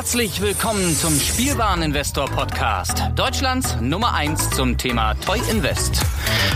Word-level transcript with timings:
Herzlich 0.00 0.40
willkommen 0.40 0.96
zum 0.96 1.12
Spielwareninvestor 1.20 2.24
Podcast. 2.24 3.02
Deutschlands 3.16 3.76
Nummer 3.82 4.14
1 4.14 4.48
zum 4.48 4.78
Thema 4.78 5.12
Toy 5.12 5.38
Invest. 5.50 6.00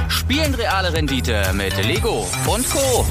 Spielen 0.08 0.54
reale 0.54 0.94
Rendite 0.94 1.52
mit 1.52 1.76
Lego 1.84 2.26
und 2.46 2.67
Co. 2.70 3.04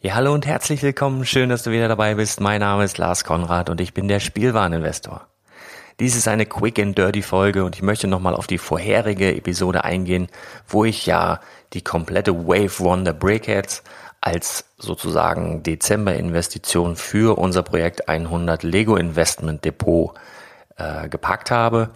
Ja, 0.00 0.16
hallo 0.16 0.34
und 0.34 0.44
herzlich 0.44 0.82
willkommen. 0.82 1.24
Schön, 1.24 1.48
dass 1.48 1.62
du 1.62 1.70
wieder 1.70 1.88
dabei 1.88 2.16
bist. 2.16 2.42
Mein 2.42 2.60
Name 2.60 2.84
ist 2.84 2.98
Lars 2.98 3.24
Konrad 3.24 3.70
und 3.70 3.80
ich 3.80 3.94
bin 3.94 4.08
der 4.08 4.20
Spielwareninvestor. 4.20 5.26
Dies 5.98 6.14
ist 6.14 6.28
eine 6.28 6.44
Quick 6.44 6.78
and 6.78 6.98
Dirty 6.98 7.22
Folge 7.22 7.64
und 7.64 7.74
ich 7.74 7.80
möchte 7.80 8.06
nochmal 8.06 8.34
auf 8.34 8.46
die 8.46 8.58
vorherige 8.58 9.34
Episode 9.34 9.84
eingehen, 9.84 10.28
wo 10.68 10.84
ich 10.84 11.06
ja 11.06 11.40
die 11.72 11.80
komplette 11.80 12.46
Wave 12.46 12.82
One 12.82 13.04
der 13.04 13.14
Breakheads 13.14 13.82
als 14.20 14.66
sozusagen 14.76 15.62
Dezember-Investition 15.62 16.96
für 16.96 17.38
unser 17.38 17.62
Projekt 17.62 18.10
100 18.10 18.62
Lego 18.62 18.96
Investment 18.96 19.64
Depot 19.64 20.12
äh, 20.76 21.08
gepackt 21.08 21.50
habe. 21.50 21.88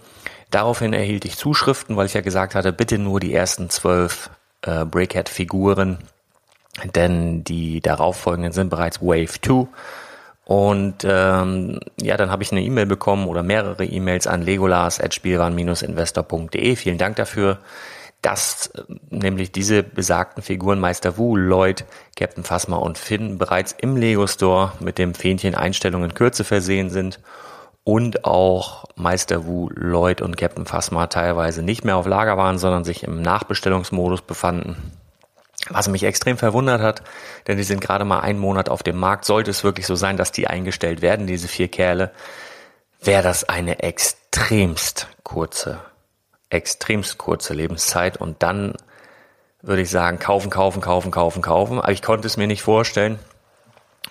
Daraufhin 0.50 0.94
erhielt 0.94 1.26
ich 1.26 1.36
Zuschriften, 1.36 1.96
weil 1.96 2.06
ich 2.06 2.14
ja 2.14 2.22
gesagt 2.22 2.54
hatte, 2.54 2.72
bitte 2.72 2.96
nur 2.96 3.20
die 3.20 3.34
ersten 3.34 3.68
zwölf 3.68 4.30
äh, 4.62 4.86
Breakhead-Figuren, 4.86 5.98
denn 6.94 7.44
die 7.44 7.82
darauffolgenden 7.82 8.52
sind 8.52 8.70
bereits 8.70 9.02
Wave 9.02 9.40
2 9.42 9.68
und 10.50 11.04
ähm, 11.04 11.78
ja, 12.00 12.16
dann 12.16 12.32
habe 12.32 12.42
ich 12.42 12.50
eine 12.50 12.64
E-Mail 12.64 12.86
bekommen 12.86 13.28
oder 13.28 13.44
mehrere 13.44 13.84
E-Mails 13.84 14.26
an 14.26 14.42
legolas.spielwaren-investor.de. 14.42 16.74
Vielen 16.74 16.98
Dank 16.98 17.14
dafür, 17.14 17.58
dass 18.20 18.66
äh, 18.66 18.82
nämlich 19.10 19.52
diese 19.52 19.84
besagten 19.84 20.42
Figuren 20.42 20.80
Meister 20.80 21.18
Wu, 21.18 21.36
Lloyd, 21.36 21.84
Captain 22.16 22.42
Phasma 22.42 22.78
und 22.78 22.98
Finn 22.98 23.38
bereits 23.38 23.76
im 23.78 23.96
Lego 23.96 24.26
Store 24.26 24.72
mit 24.80 24.98
dem 24.98 25.14
Fähnchen 25.14 25.54
Einstellungen 25.54 26.14
Kürze 26.14 26.42
versehen 26.42 26.90
sind 26.90 27.20
und 27.84 28.24
auch 28.24 28.86
Meister 28.96 29.46
Wu, 29.46 29.68
Lloyd 29.72 30.20
und 30.20 30.36
Captain 30.36 30.66
Phasma 30.66 31.06
teilweise 31.06 31.62
nicht 31.62 31.84
mehr 31.84 31.96
auf 31.96 32.08
Lager 32.08 32.36
waren, 32.36 32.58
sondern 32.58 32.82
sich 32.82 33.04
im 33.04 33.22
Nachbestellungsmodus 33.22 34.22
befanden. 34.22 34.98
Was 35.70 35.88
mich 35.88 36.02
extrem 36.02 36.36
verwundert 36.36 36.82
hat, 36.82 37.02
denn 37.46 37.56
die 37.56 37.62
sind 37.62 37.80
gerade 37.80 38.04
mal 38.04 38.20
einen 38.20 38.40
Monat 38.40 38.68
auf 38.68 38.82
dem 38.82 38.96
Markt. 38.96 39.24
Sollte 39.24 39.50
es 39.50 39.62
wirklich 39.62 39.86
so 39.86 39.94
sein, 39.94 40.16
dass 40.16 40.32
die 40.32 40.48
eingestellt 40.48 41.00
werden, 41.00 41.26
diese 41.26 41.48
vier 41.48 41.68
Kerle, 41.68 42.10
wäre 43.00 43.22
das 43.22 43.48
eine 43.48 43.82
extremst 43.82 45.06
kurze, 45.22 45.80
extremst 46.50 47.18
kurze 47.18 47.54
Lebenszeit. 47.54 48.16
Und 48.16 48.42
dann 48.42 48.74
würde 49.62 49.82
ich 49.82 49.90
sagen, 49.90 50.18
kaufen, 50.18 50.50
kaufen, 50.50 50.80
kaufen, 50.80 51.10
kaufen, 51.10 51.42
kaufen. 51.42 51.78
Aber 51.78 51.92
ich 51.92 52.02
konnte 52.02 52.26
es 52.26 52.36
mir 52.36 52.46
nicht 52.46 52.62
vorstellen. 52.62 53.18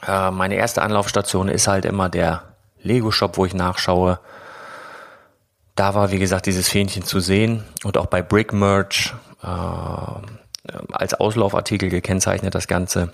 Äh, 0.07 0.31
meine 0.31 0.55
erste 0.55 0.81
Anlaufstation 0.81 1.49
ist 1.49 1.67
halt 1.67 1.85
immer 1.85 2.09
der 2.09 2.43
Lego-Shop, 2.81 3.37
wo 3.37 3.45
ich 3.45 3.53
nachschaue. 3.53 4.19
Da 5.75 5.93
war, 5.93 6.11
wie 6.11 6.19
gesagt, 6.19 6.45
dieses 6.45 6.69
Fähnchen 6.69 7.03
zu 7.03 7.19
sehen. 7.19 7.65
Und 7.83 7.97
auch 7.97 8.07
bei 8.07 8.21
Brick 8.21 8.53
Merch. 8.53 9.13
Äh, 9.43 9.47
als 10.92 11.14
Auslaufartikel 11.14 11.89
gekennzeichnet, 11.89 12.56
das 12.56 12.67
Ganze. 12.67 13.12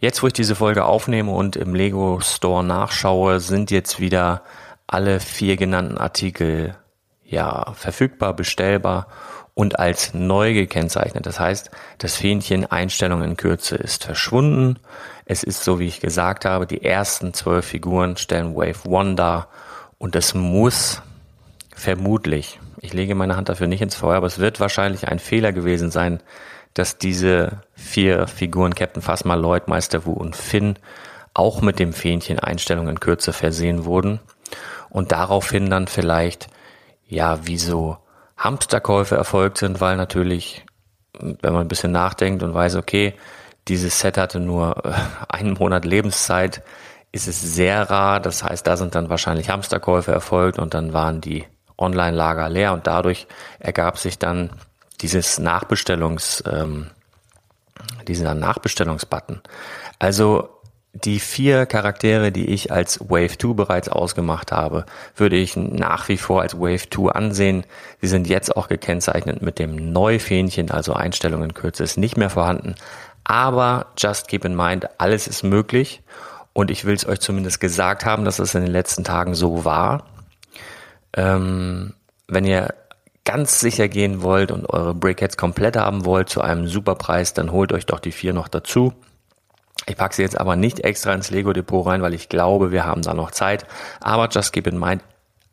Jetzt, 0.00 0.22
wo 0.22 0.26
ich 0.26 0.32
diese 0.32 0.54
Folge 0.54 0.84
aufnehme 0.84 1.30
und 1.30 1.56
im 1.56 1.74
Lego 1.74 2.20
Store 2.20 2.62
nachschaue, 2.62 3.40
sind 3.40 3.70
jetzt 3.70 4.00
wieder 4.00 4.42
alle 4.86 5.20
vier 5.20 5.56
genannten 5.56 5.98
Artikel 5.98 6.76
ja 7.24 7.72
verfügbar, 7.74 8.34
bestellbar 8.34 9.06
und 9.54 9.78
als 9.78 10.12
neu 10.14 10.52
gekennzeichnet. 10.52 11.26
Das 11.26 11.40
heißt, 11.40 11.70
das 11.98 12.16
Fähnchen 12.16 12.66
Einstellung 12.66 13.22
in 13.22 13.36
Kürze 13.36 13.76
ist 13.76 14.04
verschwunden. 14.04 14.78
Es 15.24 15.42
ist 15.42 15.64
so, 15.64 15.78
wie 15.78 15.86
ich 15.86 16.00
gesagt 16.00 16.44
habe, 16.44 16.66
die 16.66 16.84
ersten 16.84 17.32
zwölf 17.32 17.64
Figuren 17.64 18.16
stellen 18.16 18.54
Wave 18.54 18.86
One 18.86 19.14
dar 19.14 19.48
und 19.98 20.16
es 20.16 20.34
muss 20.34 21.00
vermutlich 21.74 22.60
ich 22.84 22.92
lege 22.92 23.14
meine 23.14 23.36
Hand 23.36 23.48
dafür 23.48 23.66
nicht 23.66 23.80
ins 23.80 23.94
Feuer, 23.94 24.16
aber 24.16 24.26
es 24.26 24.38
wird 24.38 24.60
wahrscheinlich 24.60 25.08
ein 25.08 25.18
Fehler 25.18 25.52
gewesen 25.52 25.90
sein, 25.90 26.20
dass 26.74 26.98
diese 26.98 27.62
vier 27.72 28.26
Figuren 28.26 28.74
Captain 28.74 29.02
Phasma, 29.02 29.34
Lloyd, 29.34 29.68
Meister 29.68 30.04
Wu 30.04 30.12
und 30.12 30.36
Finn 30.36 30.76
auch 31.32 31.62
mit 31.62 31.78
dem 31.78 31.94
Fähnchen 31.94 32.38
Einstellung 32.38 32.88
in 32.88 33.00
Kürze 33.00 33.32
versehen 33.32 33.86
wurden 33.86 34.20
und 34.90 35.12
daraufhin 35.12 35.70
dann 35.70 35.86
vielleicht 35.86 36.48
ja 37.06 37.46
wie 37.46 37.58
so 37.58 37.96
Hamsterkäufe 38.36 39.16
erfolgt 39.16 39.58
sind, 39.58 39.80
weil 39.80 39.96
natürlich, 39.96 40.66
wenn 41.18 41.52
man 41.54 41.62
ein 41.62 41.68
bisschen 41.68 41.92
nachdenkt 41.92 42.42
und 42.42 42.52
weiß, 42.52 42.76
okay, 42.76 43.14
dieses 43.66 43.98
Set 43.98 44.18
hatte 44.18 44.40
nur 44.40 44.84
äh, 44.84 44.92
einen 45.28 45.54
Monat 45.54 45.86
Lebenszeit, 45.86 46.62
ist 47.12 47.28
es 47.28 47.40
sehr 47.40 47.88
rar. 47.88 48.20
Das 48.20 48.44
heißt, 48.44 48.66
da 48.66 48.76
sind 48.76 48.94
dann 48.94 49.08
wahrscheinlich 49.08 49.48
Hamsterkäufe 49.48 50.12
erfolgt 50.12 50.58
und 50.58 50.74
dann 50.74 50.92
waren 50.92 51.22
die 51.22 51.46
Online-Lager 51.78 52.48
leer 52.48 52.72
und 52.72 52.86
dadurch 52.86 53.26
ergab 53.58 53.98
sich 53.98 54.18
dann 54.18 54.50
dieses 55.00 55.38
Nachbestellungs, 55.38 56.42
ähm, 56.50 56.90
dieser 58.06 58.34
Nachbestellungsbutton. 58.34 59.40
Also 59.98 60.48
die 60.94 61.18
vier 61.18 61.66
Charaktere, 61.66 62.30
die 62.30 62.50
ich 62.50 62.70
als 62.70 63.00
Wave 63.00 63.36
2 63.36 63.52
bereits 63.54 63.88
ausgemacht 63.88 64.52
habe, 64.52 64.86
würde 65.16 65.36
ich 65.36 65.56
nach 65.56 66.08
wie 66.08 66.16
vor 66.16 66.42
als 66.42 66.56
Wave 66.56 66.88
2 66.88 67.10
ansehen. 67.10 67.64
Sie 68.00 68.06
sind 68.06 68.28
jetzt 68.28 68.56
auch 68.56 68.68
gekennzeichnet 68.68 69.42
mit 69.42 69.58
dem 69.58 69.92
Neufähnchen, 69.92 70.70
also 70.70 70.92
Einstellungen 70.92 71.52
Kürze 71.52 71.82
ist 71.82 71.98
nicht 71.98 72.16
mehr 72.16 72.30
vorhanden. 72.30 72.76
Aber 73.24 73.86
just 73.98 74.28
keep 74.28 74.44
in 74.44 74.54
mind, 74.54 74.88
alles 74.98 75.26
ist 75.26 75.42
möglich. 75.42 76.02
Und 76.52 76.70
ich 76.70 76.84
will 76.84 76.94
es 76.94 77.06
euch 77.06 77.18
zumindest 77.18 77.60
gesagt 77.60 78.04
haben, 78.04 78.24
dass 78.24 78.38
es 78.38 78.54
in 78.54 78.62
den 78.62 78.70
letzten 78.70 79.02
Tagen 79.02 79.34
so 79.34 79.64
war. 79.64 80.04
Ähm, 81.14 81.94
wenn 82.28 82.44
ihr 82.44 82.74
ganz 83.24 83.60
sicher 83.60 83.88
gehen 83.88 84.22
wollt 84.22 84.52
und 84.52 84.66
eure 84.66 84.94
Brickheads 84.94 85.36
komplett 85.36 85.76
haben 85.76 86.04
wollt 86.04 86.28
zu 86.28 86.40
einem 86.40 86.68
super 86.68 86.94
Preis, 86.94 87.32
dann 87.32 87.52
holt 87.52 87.72
euch 87.72 87.86
doch 87.86 88.00
die 88.00 88.12
vier 88.12 88.32
noch 88.32 88.48
dazu. 88.48 88.92
Ich 89.86 89.96
packe 89.96 90.14
sie 90.14 90.22
jetzt 90.22 90.38
aber 90.38 90.56
nicht 90.56 90.80
extra 90.80 91.12
ins 91.12 91.30
Lego 91.30 91.52
Depot 91.52 91.86
rein, 91.86 92.02
weil 92.02 92.14
ich 92.14 92.28
glaube, 92.28 92.70
wir 92.70 92.84
haben 92.84 93.02
da 93.02 93.14
noch 93.14 93.30
Zeit. 93.30 93.66
Aber 94.00 94.28
just 94.28 94.52
keep 94.52 94.66
in 94.66 94.78
mind, 94.78 95.02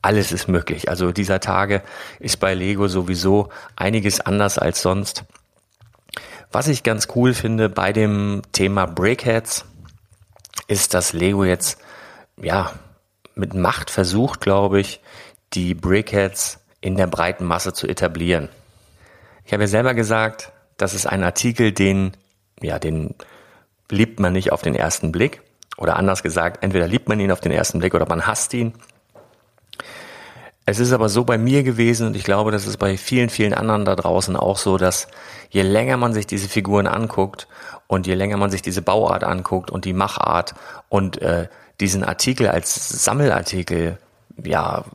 alles 0.02 0.32
ist 0.32 0.48
möglich. 0.48 0.90
Also 0.90 1.12
dieser 1.12 1.40
Tage 1.40 1.82
ist 2.20 2.40
bei 2.40 2.54
Lego 2.54 2.88
sowieso 2.88 3.50
einiges 3.76 4.20
anders 4.20 4.58
als 4.58 4.82
sonst. 4.82 5.26
Was 6.52 6.68
ich 6.68 6.84
ganz 6.84 7.08
cool 7.16 7.34
finde 7.34 7.70
bei 7.70 7.94
dem 7.94 8.42
Thema 8.52 8.86
Brickheads, 8.86 9.66
ist, 10.68 10.94
dass 10.94 11.14
Lego 11.14 11.44
jetzt, 11.44 11.80
ja, 12.42 12.72
mit 13.36 13.54
Macht 13.54 13.90
versucht, 13.90 14.42
glaube 14.42 14.80
ich, 14.80 15.02
die 15.54 15.74
Brickheads 15.74 16.60
in 16.80 16.96
der 16.96 17.08
breiten 17.08 17.46
Masse 17.46 17.74
zu 17.74 17.88
etablieren. 17.88 18.50
Ich 19.46 19.54
habe 19.54 19.64
ja 19.64 19.68
selber 19.68 19.94
gesagt, 19.94 20.52
das 20.78 20.94
ist 20.94 21.06
ein 21.06 21.24
Artikel, 21.24 21.72
den, 21.72 22.14
ja, 22.62 22.80
den 22.80 23.16
liebt 23.90 24.20
man 24.20 24.34
nicht 24.34 24.52
auf 24.52 24.62
den 24.62 24.76
ersten 24.76 25.12
Blick. 25.12 25.42
Oder 25.78 25.96
anders 25.96 26.24
gesagt, 26.24 26.64
entweder 26.64 26.88
liebt 26.88 27.10
man 27.10 27.20
ihn 27.20 27.32
auf 27.32 27.40
den 27.40 27.52
ersten 27.52 27.80
Blick 27.80 27.94
oder 27.94 28.08
man 28.08 28.28
hasst 28.28 28.54
ihn. 28.54 28.74
Es 30.66 30.80
ist 30.80 30.92
aber 30.92 31.10
so 31.10 31.24
bei 31.24 31.38
mir 31.38 31.64
gewesen 31.64 32.08
und 32.08 32.16
ich 32.16 32.24
glaube, 32.24 32.52
das 32.52 32.68
ist 32.68 32.78
bei 32.78 32.98
vielen, 32.98 33.30
vielen 33.30 33.54
anderen 33.54 33.84
da 33.84 33.96
draußen 33.96 34.36
auch 34.36 34.58
so, 34.58 34.78
dass 34.78 35.08
je 35.50 35.64
länger 35.64 35.98
man 35.98 36.14
sich 36.14 36.28
diese 36.28 36.48
Figuren 36.48 36.88
anguckt 36.88 37.48
und 37.88 38.06
je 38.06 38.14
länger 38.14 38.38
man 38.38 38.52
sich 38.52 38.62
diese 38.62 38.82
Bauart 38.82 39.24
anguckt 39.24 39.72
und 39.72 39.86
die 39.86 39.94
Machart 39.94 40.54
und 40.88 41.20
äh, 41.22 41.48
diesen 41.80 42.04
Artikel 42.04 42.48
als 42.48 43.04
Sammelartikel 43.04 43.98
ja 44.44 44.86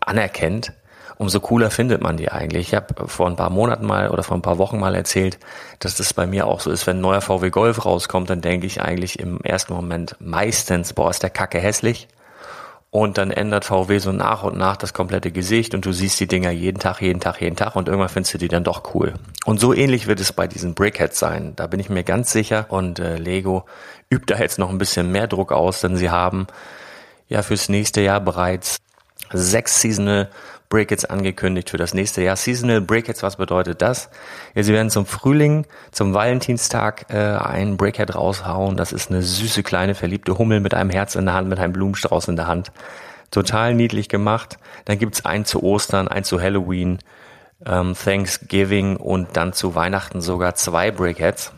anerkennt, 0.00 0.72
umso 1.18 1.40
cooler 1.40 1.70
findet 1.70 2.02
man 2.02 2.16
die 2.16 2.30
eigentlich. 2.30 2.68
Ich 2.68 2.74
habe 2.74 3.08
vor 3.08 3.26
ein 3.26 3.36
paar 3.36 3.50
Monaten 3.50 3.86
mal 3.86 4.10
oder 4.10 4.22
vor 4.22 4.36
ein 4.36 4.42
paar 4.42 4.58
Wochen 4.58 4.78
mal 4.78 4.94
erzählt, 4.94 5.38
dass 5.78 5.96
das 5.96 6.12
bei 6.14 6.26
mir 6.26 6.46
auch 6.46 6.60
so 6.60 6.70
ist, 6.70 6.86
wenn 6.86 6.98
ein 6.98 7.02
neuer 7.02 7.20
VW 7.20 7.50
Golf 7.50 7.84
rauskommt, 7.84 8.30
dann 8.30 8.40
denke 8.40 8.66
ich 8.66 8.82
eigentlich 8.82 9.18
im 9.18 9.40
ersten 9.40 9.72
Moment 9.72 10.16
meistens, 10.20 10.92
boah, 10.92 11.10
ist 11.10 11.22
der 11.22 11.30
Kacke 11.30 11.58
hässlich. 11.58 12.08
Und 12.90 13.18
dann 13.18 13.30
ändert 13.30 13.66
VW 13.66 13.98
so 13.98 14.12
nach 14.12 14.42
und 14.42 14.56
nach 14.56 14.76
das 14.76 14.94
komplette 14.94 15.30
Gesicht 15.30 15.74
und 15.74 15.84
du 15.84 15.92
siehst 15.92 16.18
die 16.18 16.28
Dinger 16.28 16.50
jeden 16.50 16.78
Tag, 16.78 17.02
jeden 17.02 17.20
Tag, 17.20 17.42
jeden 17.42 17.56
Tag 17.56 17.76
und 17.76 17.88
irgendwann 17.88 18.08
findest 18.08 18.34
du 18.34 18.38
die 18.38 18.48
dann 18.48 18.64
doch 18.64 18.94
cool. 18.94 19.12
Und 19.44 19.60
so 19.60 19.74
ähnlich 19.74 20.06
wird 20.06 20.20
es 20.20 20.32
bei 20.32 20.46
diesen 20.46 20.74
Brickheads 20.74 21.18
sein. 21.18 21.52
Da 21.56 21.66
bin 21.66 21.78
ich 21.78 21.90
mir 21.90 22.04
ganz 22.04 22.32
sicher. 22.32 22.66
Und 22.68 22.98
äh, 22.98 23.18
Lego 23.18 23.66
übt 24.08 24.32
da 24.32 24.38
jetzt 24.40 24.58
noch 24.58 24.70
ein 24.70 24.78
bisschen 24.78 25.12
mehr 25.12 25.26
Druck 25.26 25.52
aus, 25.52 25.80
denn 25.80 25.96
sie 25.96 26.10
haben 26.10 26.46
ja 27.28 27.42
fürs 27.42 27.68
nächste 27.68 28.00
Jahr 28.00 28.20
bereits 28.20 28.78
sechs 29.32 29.80
Seasonal 29.80 30.28
Breakits 30.68 31.04
angekündigt 31.04 31.70
für 31.70 31.76
das 31.76 31.94
nächste 31.94 32.22
Jahr. 32.22 32.36
Seasonal 32.36 32.80
Breakits, 32.80 33.22
was 33.22 33.36
bedeutet 33.36 33.82
das? 33.82 34.10
Ja, 34.54 34.62
sie 34.62 34.72
werden 34.72 34.90
zum 34.90 35.06
Frühling, 35.06 35.66
zum 35.92 36.12
Valentinstag 36.12 37.06
äh, 37.08 37.36
ein 37.36 37.76
Breakhead 37.76 38.14
raushauen. 38.14 38.76
Das 38.76 38.92
ist 38.92 39.10
eine 39.10 39.22
süße 39.22 39.62
kleine 39.62 39.94
verliebte 39.94 40.38
Hummel 40.38 40.60
mit 40.60 40.74
einem 40.74 40.90
Herz 40.90 41.14
in 41.14 41.26
der 41.26 41.34
Hand, 41.34 41.48
mit 41.48 41.58
einem 41.58 41.72
Blumenstrauß 41.72 42.28
in 42.28 42.36
der 42.36 42.48
Hand. 42.48 42.72
Total 43.30 43.74
niedlich 43.74 44.08
gemacht. 44.08 44.58
Dann 44.84 44.98
gibt's 44.98 45.24
einen 45.24 45.44
zu 45.44 45.62
Ostern, 45.62 46.08
einen 46.08 46.24
zu 46.24 46.40
Halloween, 46.40 46.98
ähm, 47.64 47.94
Thanksgiving 47.94 48.96
und 48.96 49.36
dann 49.36 49.52
zu 49.52 49.74
Weihnachten 49.74 50.20
sogar 50.20 50.54
zwei 50.56 50.90
Breakheads. 50.90 51.52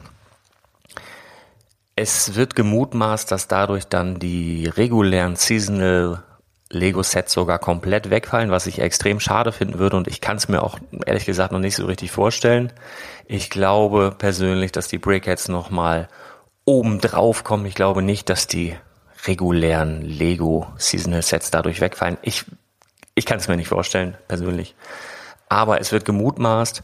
Es 1.97 2.37
wird 2.37 2.55
gemutmaßt, 2.55 3.31
dass 3.33 3.49
dadurch 3.49 3.89
dann 3.89 4.19
die 4.19 4.67
regulären 4.69 5.35
Seasonal 5.35 6.23
Lego-Sets 6.71 7.33
sogar 7.33 7.59
komplett 7.59 8.11
wegfallen, 8.11 8.51
was 8.51 8.67
ich 8.67 8.81
extrem 8.81 9.21
schade 9.21 9.53
finden 9.53 9.79
würde 9.79 9.97
und 9.97 10.07
ich 10.07 10.21
kann 10.21 10.37
es 10.37 10.49
mir 10.49 10.63
auch 10.63 10.79
ehrlich 11.07 11.25
gesagt 11.25 11.53
noch 11.53 11.59
nicht 11.59 11.77
so 11.77 11.87
richtig 11.87 12.11
vorstellen. 12.11 12.73
Ich 13.27 13.51
glaube 13.51 14.15
persönlich, 14.17 14.73
dass 14.73 14.89
die 14.89 14.99
Brickheads 14.99 15.49
nochmal 15.49 16.09
oben 16.65 17.01
drauf 17.01 17.45
kommen. 17.45 17.65
Ich 17.65 17.75
glaube 17.75 18.03
nicht, 18.03 18.29
dass 18.29 18.47
die 18.47 18.77
regulären 19.27 20.03
Lego 20.03 20.67
Seasonal 20.77 21.23
Sets 21.23 21.51
dadurch 21.51 21.81
wegfallen. 21.81 22.19
Ich, 22.23 22.45
ich 23.15 23.25
kann 23.25 23.39
es 23.39 23.49
mir 23.49 23.57
nicht 23.57 23.69
vorstellen, 23.69 24.17
persönlich. 24.29 24.75
Aber 25.49 25.81
es 25.81 25.93
wird 25.93 26.05
gemutmaßt 26.05 26.83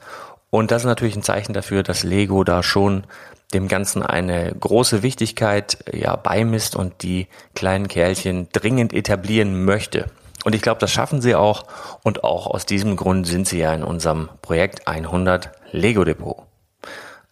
und 0.54 0.70
das 0.70 0.82
ist 0.82 0.86
natürlich 0.86 1.16
ein 1.16 1.24
Zeichen 1.24 1.52
dafür, 1.52 1.82
dass 1.82 2.04
Lego 2.04 2.44
da 2.44 2.62
schon 2.62 3.08
dem 3.52 3.66
Ganzen 3.66 4.04
eine 4.04 4.54
große 4.54 5.02
Wichtigkeit 5.02 5.78
ja 5.92 6.14
beimisst 6.14 6.76
und 6.76 7.02
die 7.02 7.26
kleinen 7.56 7.88
Kerlchen 7.88 8.46
dringend 8.52 8.92
etablieren 8.92 9.64
möchte. 9.64 10.06
Und 10.44 10.54
ich 10.54 10.62
glaube, 10.62 10.78
das 10.78 10.92
schaffen 10.92 11.20
sie 11.20 11.34
auch 11.34 11.64
und 12.04 12.22
auch 12.22 12.46
aus 12.46 12.66
diesem 12.66 12.94
Grund 12.94 13.26
sind 13.26 13.48
sie 13.48 13.58
ja 13.58 13.74
in 13.74 13.82
unserem 13.82 14.28
Projekt 14.42 14.86
100 14.86 15.50
Lego 15.72 16.04
Depot. 16.04 16.44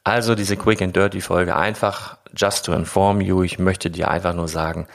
Also 0.02 0.34
diese 0.34 0.56
Quick 0.56 0.82
and 0.82 0.96
Dirty 0.96 1.20
Folge 1.20 1.54
einfach 1.54 2.16
just 2.34 2.66
to 2.66 2.72
inform 2.72 3.20
you. 3.20 3.44
Ich 3.44 3.56
möchte 3.60 3.88
dir 3.88 4.10
einfach 4.10 4.34
nur 4.34 4.48
sagen, 4.48 4.88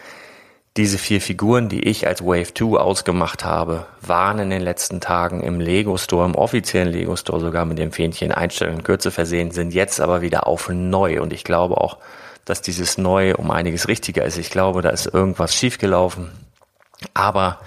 diese 0.77 1.00
vier 1.00 1.21
Figuren, 1.21 1.69
die 1.69 1.83
ich 1.88 2.06
als 2.06 2.24
Wave 2.24 2.53
2 2.53 2.77
ausgemacht 2.79 3.44
habe, 3.44 3.88
waren 4.01 4.38
in 4.38 4.51
den 4.51 4.62
letzten 4.62 5.01
Tagen 5.01 5.41
im 5.41 5.59
Lego 5.59 5.97
Store, 5.97 6.25
im 6.25 6.35
offiziellen 6.35 6.94
Lego 6.94 7.15
Store 7.15 7.39
sogar 7.39 7.65
mit 7.65 7.79
dem 7.79 7.91
Fähnchen 7.91 8.31
Einstellung 8.31 8.83
Kürze 8.83 9.09
versehen, 9.09 9.50
sind 9.50 9.74
jetzt 9.74 10.00
aber 10.00 10.21
wieder 10.21 10.45
auf 10.45 10.69
neu. 10.69 11.21
Und 11.21 11.33
ich 11.33 11.44
glaube 11.44 11.77
auch, 11.77 11.97
dass 12.45 12.62
dieses 12.62 12.97
Neu 12.97 13.33
um 13.35 13.50
einiges 13.50 13.88
richtiger 13.88 14.24
ist. 14.24 14.38
Ich 14.38 14.51
glaube, 14.51 14.83
da 14.83 14.89
ist 14.89 15.07
irgendwas 15.07 15.56
schiefgelaufen. 15.56 16.29
Aber 17.15 17.59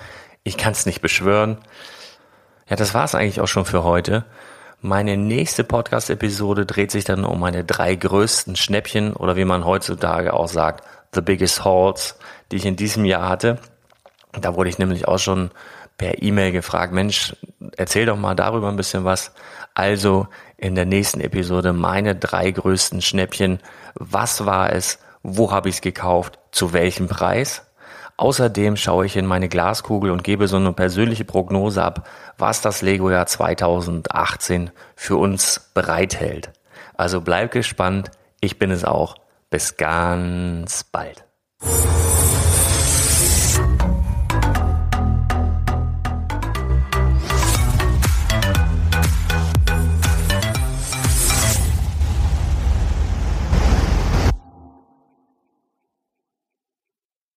ich 0.45 0.57
kann 0.57 0.73
es 0.73 0.87
nicht 0.87 1.01
beschwören. 1.01 1.59
Ja, 2.69 2.77
das 2.77 2.95
war 2.95 3.05
es 3.05 3.17
eigentlich 3.17 3.41
auch 3.41 3.49
schon 3.49 3.65
für 3.65 3.83
heute. 3.83 4.25
Meine 4.81 5.17
nächste 5.17 5.65
Podcast-Episode 5.65 6.65
dreht 6.65 6.93
sich 6.93 7.05
dann 7.05 7.25
um 7.25 7.41
meine 7.41 7.65
drei 7.65 7.95
größten 7.95 8.57
Schnäppchen 8.57 9.13
oder 9.13 9.37
wie 9.37 9.45
man 9.45 9.67
heutzutage 9.67 10.33
auch 10.33 10.49
sagt, 10.49 10.85
The 11.15 11.21
Biggest 11.21 11.65
Hauls, 11.65 12.17
die 12.51 12.57
ich 12.57 12.67
in 12.67 12.77
diesem 12.77 13.05
Jahr 13.05 13.29
hatte. 13.29 13.59
Da 14.41 14.55
wurde 14.55 14.71
ich 14.71 14.79
nämlich 14.79 15.09
auch 15.09 15.19
schon 15.19 15.51
per 15.99 16.23
E-Mail 16.23 16.53
gefragt, 16.53 16.93
Mensch, 16.93 17.37
erzähl 17.77 18.07
doch 18.07 18.17
mal 18.17 18.35
darüber 18.35 18.69
ein 18.69 18.77
bisschen 18.77 19.05
was. 19.05 19.33
Also 19.75 20.29
in 20.57 20.75
der 20.75 20.87
nächsten 20.87 21.21
Episode 21.21 21.73
meine 21.73 22.15
drei 22.15 22.51
größten 22.51 23.03
Schnäppchen. 23.03 23.61
Was 23.95 24.47
war 24.47 24.73
es? 24.73 24.99
Wo 25.23 25.53
habe 25.53 25.69
ich 25.69 25.77
es 25.77 25.81
gekauft? 25.81 26.39
Zu 26.53 26.73
welchem 26.73 27.09
Preis? 27.09 27.67
Außerdem 28.17 28.77
schaue 28.77 29.07
ich 29.07 29.17
in 29.17 29.27
meine 29.27 29.49
Glaskugel 29.49 30.11
und 30.11 30.25
gebe 30.25 30.47
so 30.47 30.57
eine 30.57 30.73
persönliche 30.73 31.25
Prognose 31.25 31.83
ab, 31.83 32.07
was 32.37 32.61
das 32.61 32.83
Lego-Jahr 32.83 33.27
2018 33.27 34.71
für 34.95 35.17
uns 35.17 35.71
bereithält. 35.73 36.51
Also 36.97 37.23
bleib 37.23 37.51
gespannt, 37.51 38.11
ich 38.41 38.59
bin 38.59 38.71
es 38.71 38.85
auch. 38.85 39.17
Bis 39.51 39.77
ganz 39.77 40.85
bald. 40.85 41.25